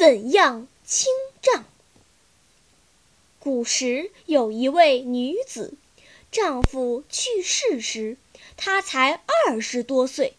[0.00, 1.66] 怎样清账？
[3.38, 5.74] 古时有一位女子，
[6.32, 8.16] 丈夫去世时，
[8.56, 10.32] 她才二十多岁。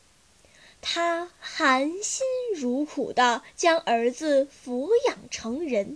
[0.82, 2.26] 她含辛
[2.56, 5.96] 茹苦地将儿子抚养成人。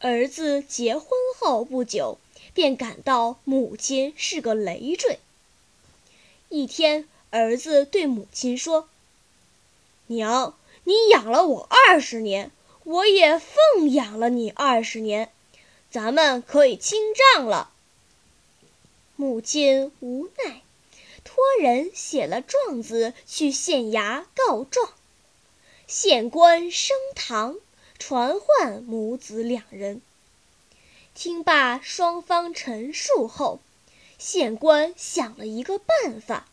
[0.00, 1.08] 儿子结婚
[1.40, 2.18] 后不久，
[2.52, 5.18] 便感到母亲是个累赘。
[6.50, 8.90] 一天，儿子对母亲说
[10.08, 10.54] ：“娘。”
[10.84, 12.50] 你养了我二十年，
[12.84, 15.30] 我也奉养了你二十年，
[15.90, 17.70] 咱们可以清账了。
[19.16, 20.60] 母亲无奈，
[21.24, 24.92] 托人写了状子去县衙告状。
[25.86, 27.56] 县官升堂
[27.98, 30.02] 传唤母子两人。
[31.14, 33.60] 听罢双方陈述后，
[34.18, 36.46] 县官想了一个办法。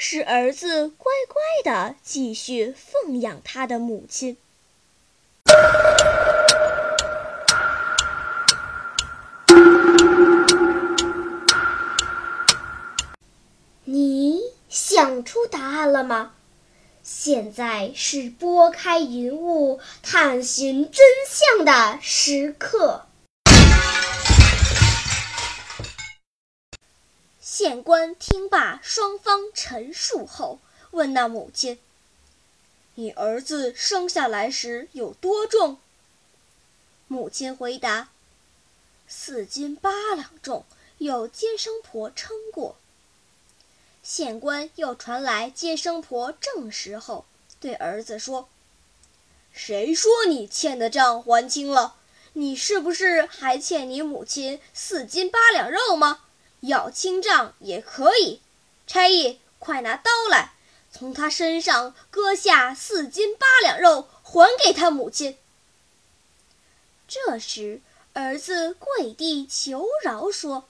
[0.00, 4.36] 使儿子乖乖地继续奉养他的母亲。
[13.84, 16.30] 你想出答案了吗？
[17.02, 23.07] 现在是拨开云雾探寻真相的时刻。
[27.58, 30.60] 县官听罢双方陈述后，
[30.92, 31.80] 问那母亲
[32.94, 35.78] ：“你儿子生下来时有多重？”
[37.08, 38.10] 母亲回答
[39.08, 40.64] ：“四斤八两重，
[40.98, 42.76] 有接生婆称过。”
[44.04, 47.24] 县官又传来接生婆证实后，
[47.58, 48.48] 对儿子说
[49.52, 51.96] ：“谁说你欠的账还清了？
[52.34, 56.20] 你是不是还欠你母亲四斤八两肉吗？”
[56.60, 58.40] 要清账也可以，
[58.86, 60.52] 差役，快拿刀来，
[60.90, 65.36] 从他身上割下四斤八两肉，还给他母亲。
[67.06, 67.80] 这时，
[68.12, 70.64] 儿子跪地求饶说：“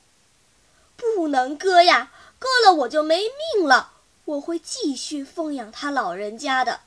[0.96, 3.22] 不能割呀，割了我就没
[3.56, 3.92] 命了。
[4.26, 6.80] 我会继续奉养他老人家的。”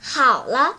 [0.00, 0.78] 好了。